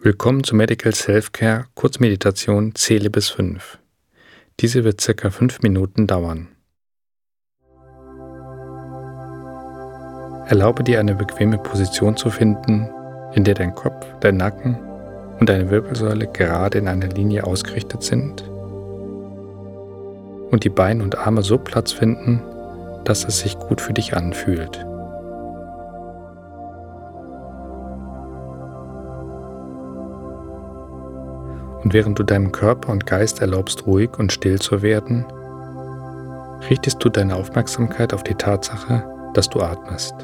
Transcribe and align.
Willkommen 0.00 0.44
zu 0.44 0.54
Medical 0.54 0.94
Self-Care 0.94 1.64
Kurzmeditation 1.74 2.72
Zähle 2.76 3.10
bis 3.10 3.30
5. 3.30 3.80
Diese 4.60 4.84
wird 4.84 5.00
circa 5.00 5.28
5 5.28 5.62
Minuten 5.62 6.06
dauern. 6.06 6.46
Erlaube 10.46 10.84
dir 10.84 11.00
eine 11.00 11.16
bequeme 11.16 11.58
Position 11.58 12.16
zu 12.16 12.30
finden, 12.30 12.88
in 13.34 13.42
der 13.42 13.54
dein 13.54 13.74
Kopf, 13.74 14.06
dein 14.20 14.36
Nacken 14.36 14.78
und 15.40 15.48
deine 15.48 15.68
Wirbelsäule 15.68 16.28
gerade 16.28 16.78
in 16.78 16.86
einer 16.86 17.08
Linie 17.08 17.42
ausgerichtet 17.42 18.04
sind 18.04 18.42
und 20.52 20.62
die 20.62 20.70
Beine 20.70 21.02
und 21.02 21.18
Arme 21.18 21.42
so 21.42 21.58
Platz 21.58 21.90
finden, 21.90 22.40
dass 23.02 23.24
es 23.24 23.40
sich 23.40 23.58
gut 23.58 23.80
für 23.80 23.94
dich 23.94 24.16
anfühlt. 24.16 24.87
Und 31.82 31.94
während 31.94 32.18
du 32.18 32.24
deinem 32.24 32.50
Körper 32.52 32.90
und 32.90 33.06
Geist 33.06 33.40
erlaubst, 33.40 33.86
ruhig 33.86 34.18
und 34.18 34.32
still 34.32 34.58
zu 34.58 34.82
werden, 34.82 35.24
richtest 36.68 37.02
du 37.04 37.08
deine 37.08 37.36
Aufmerksamkeit 37.36 38.12
auf 38.12 38.24
die 38.24 38.34
Tatsache, 38.34 39.04
dass 39.34 39.48
du 39.48 39.60
atmest. 39.60 40.14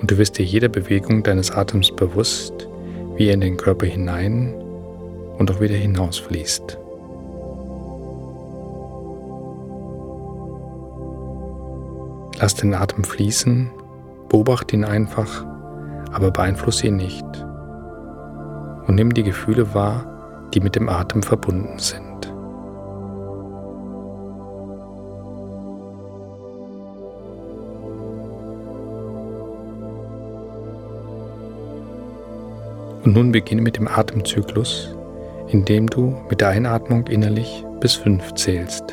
Und 0.00 0.10
du 0.10 0.18
wirst 0.18 0.38
dir 0.38 0.44
jeder 0.44 0.68
Bewegung 0.68 1.22
deines 1.22 1.50
Atems 1.50 1.90
bewusst, 1.94 2.68
wie 3.16 3.28
er 3.28 3.34
in 3.34 3.40
den 3.40 3.56
Körper 3.56 3.86
hinein 3.86 4.54
und 5.38 5.50
auch 5.50 5.60
wieder 5.60 5.74
hinausfließt. 5.74 6.78
Lass 12.38 12.54
den 12.54 12.74
Atem 12.74 13.04
fließen 13.04 13.70
Beobachte 14.36 14.76
ihn 14.76 14.84
einfach, 14.84 15.46
aber 16.12 16.30
beeinflusse 16.30 16.88
ihn 16.88 16.96
nicht. 16.96 17.24
Und 18.86 18.96
nimm 18.96 19.14
die 19.14 19.22
Gefühle 19.22 19.72
wahr, 19.72 20.04
die 20.52 20.60
mit 20.60 20.76
dem 20.76 20.90
Atem 20.90 21.22
verbunden 21.22 21.78
sind. 21.78 22.26
Und 33.04 33.14
nun 33.14 33.32
beginne 33.32 33.62
mit 33.62 33.78
dem 33.78 33.88
Atemzyklus, 33.88 34.94
indem 35.48 35.88
du 35.88 36.14
mit 36.28 36.42
der 36.42 36.50
Einatmung 36.50 37.06
innerlich 37.06 37.64
bis 37.80 37.94
fünf 37.94 38.34
zählst. 38.34 38.84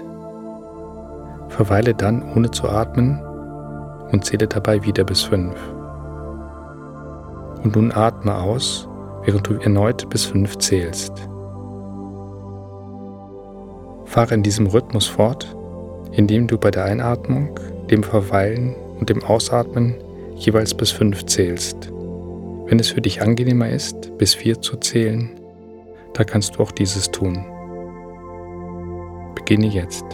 Verweile 1.50 1.94
dann 1.94 2.24
ohne 2.34 2.50
zu 2.50 2.70
atmen 2.70 3.22
und 4.14 4.24
zähle 4.24 4.48
dabei 4.48 4.84
wieder 4.84 5.04
bis 5.04 5.24
fünf. 5.24 5.56
Und 7.64 7.76
nun 7.76 7.92
atme 7.92 8.36
aus, 8.36 8.88
während 9.26 9.48
du 9.48 9.56
erneut 9.56 10.10
bis 10.10 10.24
fünf 10.24 10.58
zählst. 10.60 11.12
Fahre 14.06 14.36
in 14.36 14.44
diesem 14.44 14.68
Rhythmus 14.68 15.08
fort, 15.08 15.54
indem 16.12 16.48
du 16.48 16.58
bei 16.58 16.70
der 16.70 16.86
Einatmung, 16.86 17.60
dem 17.90 18.04
Verweilen 18.04 18.76
und 19.00 19.10
dem 19.10 19.24
Ausatmen 19.24 19.96
jeweils 20.36 20.74
bis 20.74 20.92
fünf 20.92 21.26
zählst. 21.26 21.92
Wenn 22.68 22.80
es 22.80 22.90
für 22.90 23.02
dich 23.02 23.22
angenehmer 23.22 23.70
ist, 23.70 24.16
bis 24.18 24.36
vier 24.36 24.62
zu 24.62 24.78
zählen, 24.78 25.32
da 26.14 26.24
kannst 26.24 26.56
du 26.56 26.64
auch 26.64 26.72
dieses 26.72 27.10
tun. 27.10 27.44
Beginne 29.36 29.68
jetzt. 29.68 30.06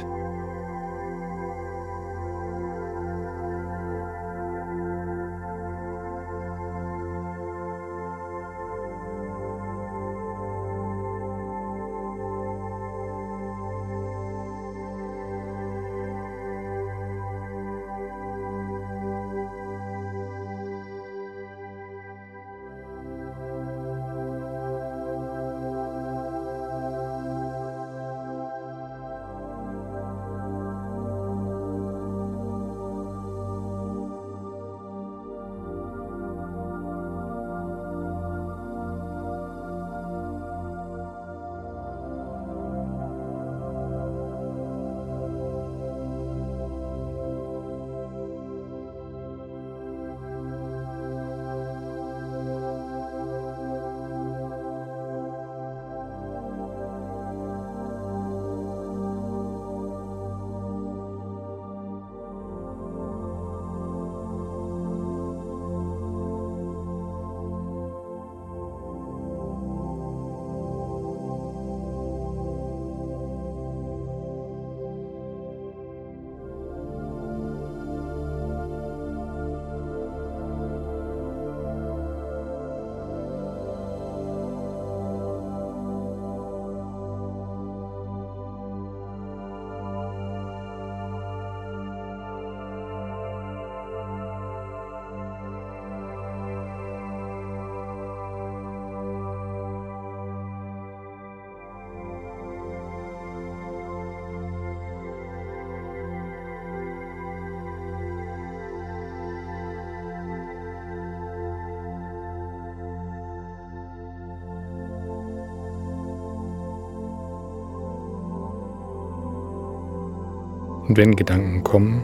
Und 120.89 120.97
wenn 120.97 121.15
Gedanken 121.15 121.63
kommen, 121.63 122.01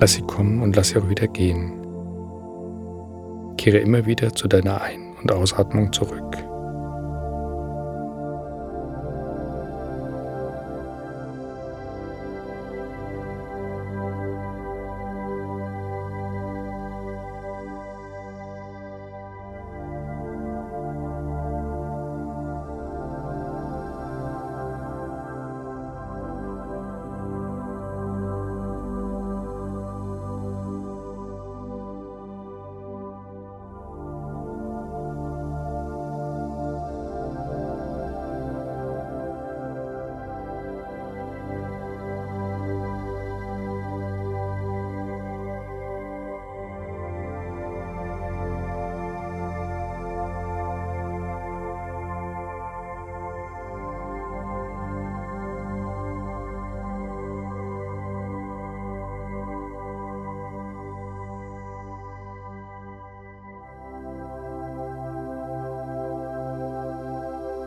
lass 0.00 0.12
sie 0.12 0.22
kommen 0.22 0.62
und 0.62 0.76
lass 0.76 0.90
sie 0.90 0.98
auch 0.98 1.08
wieder 1.08 1.26
gehen. 1.26 1.72
Kehre 3.58 3.78
immer 3.78 4.06
wieder 4.06 4.32
zu 4.32 4.46
deiner 4.46 4.80
Ein- 4.82 5.16
und 5.20 5.32
Ausatmung 5.32 5.92
zurück. 5.92 6.36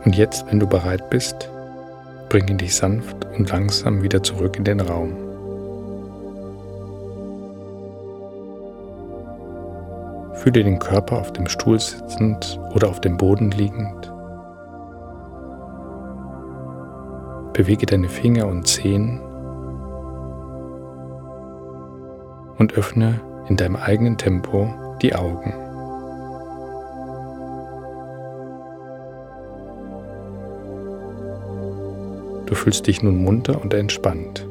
Und 0.04 0.16
jetzt, 0.16 0.46
wenn 0.46 0.60
du 0.60 0.66
bereit 0.66 1.10
bist, 1.10 1.50
bringe 2.28 2.54
dich 2.54 2.74
sanft 2.74 3.26
und 3.36 3.50
langsam 3.50 4.02
wieder 4.02 4.22
zurück 4.22 4.56
in 4.56 4.64
den 4.64 4.80
Raum. 4.80 5.12
Fühle 10.34 10.64
den 10.64 10.78
Körper 10.78 11.18
auf 11.18 11.32
dem 11.34 11.46
Stuhl 11.48 11.78
sitzend 11.78 12.58
oder 12.74 12.88
auf 12.88 13.00
dem 13.02 13.18
Boden 13.18 13.50
liegend. 13.50 14.10
Bewege 17.52 17.84
deine 17.84 18.08
Finger 18.08 18.46
und 18.46 18.66
Zehen 18.66 19.20
und 22.56 22.72
öffne 22.72 23.20
in 23.48 23.56
deinem 23.56 23.76
eigenen 23.76 24.16
Tempo 24.16 24.72
die 25.02 25.14
Augen. 25.14 25.59
Du 32.50 32.56
fühlst 32.56 32.88
dich 32.88 33.00
nun 33.00 33.22
munter 33.22 33.62
und 33.62 33.72
entspannt. 33.74 34.49